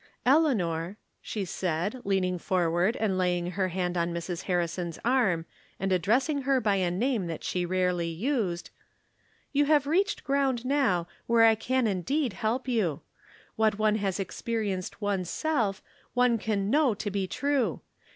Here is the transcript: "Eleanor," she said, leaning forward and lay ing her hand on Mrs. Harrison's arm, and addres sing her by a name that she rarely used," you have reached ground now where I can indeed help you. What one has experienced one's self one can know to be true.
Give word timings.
"Eleanor," 0.25 0.97
she 1.21 1.45
said, 1.45 2.01
leaning 2.03 2.39
forward 2.39 2.95
and 2.97 3.19
lay 3.19 3.37
ing 3.37 3.51
her 3.51 3.67
hand 3.67 3.95
on 3.95 4.11
Mrs. 4.11 4.45
Harrison's 4.45 4.97
arm, 5.05 5.45
and 5.79 5.91
addres 5.91 6.23
sing 6.23 6.41
her 6.41 6.59
by 6.59 6.77
a 6.77 6.89
name 6.89 7.27
that 7.27 7.43
she 7.43 7.67
rarely 7.67 8.07
used," 8.07 8.71
you 9.53 9.65
have 9.65 9.85
reached 9.85 10.23
ground 10.23 10.65
now 10.65 11.05
where 11.27 11.43
I 11.45 11.53
can 11.53 11.85
indeed 11.85 12.33
help 12.33 12.67
you. 12.67 13.01
What 13.55 13.77
one 13.77 13.97
has 13.97 14.19
experienced 14.19 15.01
one's 15.03 15.29
self 15.29 15.83
one 16.15 16.39
can 16.39 16.71
know 16.71 16.95
to 16.95 17.11
be 17.11 17.27
true. 17.27 17.81